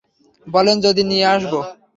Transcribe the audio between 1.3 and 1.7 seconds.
আসবো?